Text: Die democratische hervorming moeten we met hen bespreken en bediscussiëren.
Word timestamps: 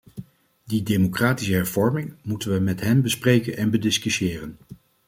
Die 0.63 0.83
democratische 0.83 1.53
hervorming 1.53 2.13
moeten 2.23 2.51
we 2.53 2.59
met 2.59 2.79
hen 2.81 3.01
bespreken 3.01 3.57
en 3.57 3.69
bediscussiëren. 3.69 4.57